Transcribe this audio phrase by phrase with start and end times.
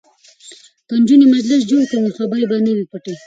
[0.87, 3.13] که نجونې مجلس جوړ کړي نو خبرې به نه وي پټې.